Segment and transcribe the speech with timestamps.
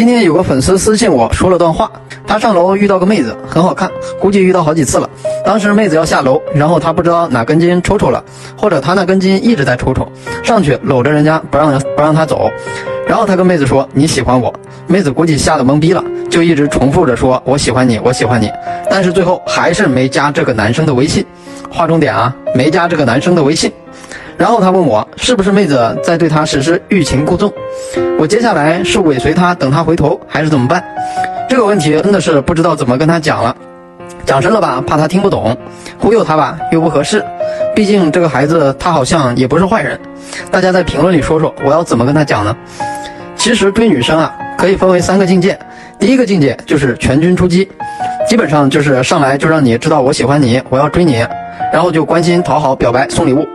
[0.00, 1.92] 今天有个粉丝私信我说了段话，
[2.26, 5.06] 他上楼遇到个妹子，很好看，估计遇到好几次了。
[5.44, 8.24] 当时妹子要下楼，然后他不知道哪根筋抽抽了，
[8.56, 10.10] 或者他那根筋一直在抽抽，
[10.42, 12.50] 上去搂着人家不让不让他走。
[13.06, 14.50] 然后他跟妹子说你喜欢我，
[14.86, 18.50] 妹子估计吓得懵逼了，就一直重复着说我喜欢你，我喜欢你。
[18.88, 21.22] 但是最后还是没加这个男生的微信。
[21.70, 23.70] 划重点啊，没加这个男生的微信。
[24.40, 27.52] 然后他问我是不是妹子在对他实施欲擒故纵，
[28.18, 30.82] 我接下来是尾随他等他回头还是怎么办？
[31.46, 33.54] 这个问题真的是不知道怎么跟他讲了，
[34.24, 35.54] 讲深了吧怕他听不懂，
[35.98, 37.22] 忽悠他吧又不合适，
[37.76, 40.00] 毕竟这个孩子他好像也不是坏人。
[40.50, 42.56] 大家在评论里说说我要怎么跟他讲呢？
[43.36, 45.58] 其实追女生啊可以分为三个境界，
[45.98, 47.70] 第一个境界就是全军出击，
[48.26, 51.22] 基本上就是上来就让你知道我喜欢你，我要追你。
[51.72, 53.46] 然后就关心讨好表白送礼物，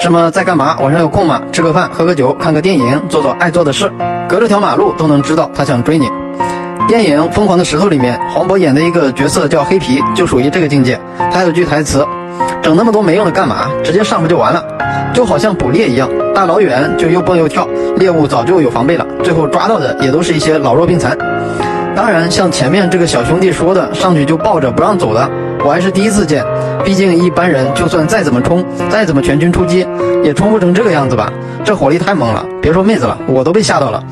[0.00, 0.76] 什么在干嘛？
[0.80, 1.40] 晚上有空吗？
[1.52, 3.90] 吃个饭，喝个酒，看个电影，做做爱做的事，
[4.28, 6.10] 隔着条马路都能知道他想追你。
[6.88, 10.98] 电影《疯狂的石头》里面，黄渤演的一个角色叫黑皮，就属于这个境界。
[11.32, 12.04] 他有句台词
[12.60, 13.68] ：“整那么多没用的干嘛？
[13.84, 14.64] 直接上不就完了？
[15.14, 21.16] 就好像捕猎一样，大老远就又蹦又跳，猎物早就有防备了，最后抓到的也都是一些老弱病残。
[21.94, 25.30] 当然，像前面这个小兄弟说的，上去就抱着不让走的。”
[25.64, 26.44] 我还是第一次见，
[26.84, 29.86] 毕竟一般人就算再怎么冲，再怎么全军出击，
[30.24, 31.32] 也冲不成这个样子吧？
[31.64, 34.02] 这火力太猛了，别说妹子了，我都被吓到了。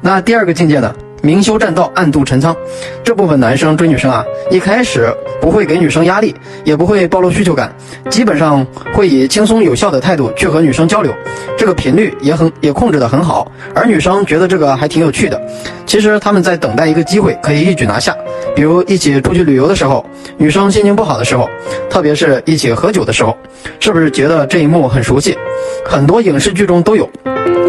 [0.00, 0.94] 那第二个境界呢？
[1.22, 2.54] 明修栈道，暗度陈仓。
[3.02, 7.74] 这部分男生追女生啊，一开始不会给女生压力，也不会暴露需求感，
[8.08, 8.64] 基本上
[8.94, 11.12] 会以轻松有效的态度去和女生交流，
[11.58, 15.40] 这个频率也很也控制的很好，而女生觉得这个还挺有趣的。
[15.84, 18.14] 其实他们在等待一个机会，可以一举拿下。
[18.56, 20.04] 比如一起出去旅游的时候，
[20.38, 21.46] 女生心情不好的时候，
[21.90, 23.36] 特别是一起喝酒的时候，
[23.78, 25.36] 是不是觉得这一幕很熟悉？
[25.84, 27.08] 很多影视剧中都有。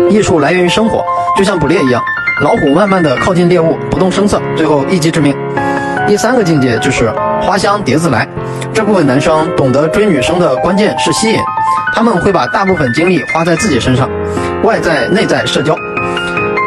[0.10, 1.04] 艺术来源于生活，
[1.38, 2.02] 就像捕猎一样，
[2.42, 5.36] 老虎慢慢的靠近猎物，不动声色，最后一击致命。
[6.08, 8.26] 第三个境界就是花香蝶自来。
[8.74, 11.40] 这部分男生懂得追女生的关键是吸引，
[11.94, 14.10] 他们会把大部分精力花在自己身上，
[14.64, 15.76] 外在内在社交。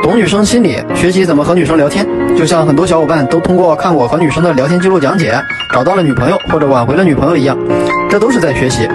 [0.03, 2.07] 懂女生心理，学习怎么和女生聊天，
[2.37, 5.39] 就像很多小伙伴都通过看我和女生的聊天记录讲解，
[5.73, 7.57] 找到了女朋友或者挽回了女朋友一样，
[8.09, 8.89] 这都是在学习。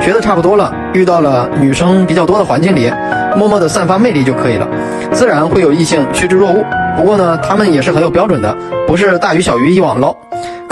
[0.00, 2.90] 学的差不多了，遇到了女生比较多的环境里，
[3.36, 4.66] 默默的散发魅力就可以了，
[5.12, 6.64] 自然会有异性趋之若鹜。
[6.96, 8.56] 不过呢，他们也是很有标准的，
[8.86, 10.16] 不是大鱼小鱼一网捞，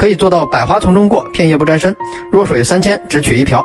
[0.01, 1.95] 可以做到百花丛中过，片叶不沾身，
[2.33, 3.63] 弱水三千只取一瓢。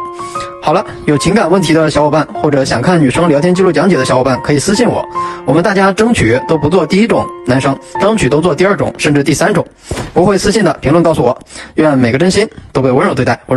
[0.62, 5.08] 好了，有情感问题的小伙伴，或者想看女生聊天记录讲解的小伙伴，可以私信我。
[5.46, 9.66] 我们大家争取都不做第一种男生，争取都做第二种，甚至第三种。
[10.14, 11.40] 不会私信的评论告诉我。
[11.76, 13.40] 愿每个真心都被温柔对待。
[13.46, 13.54] 我是。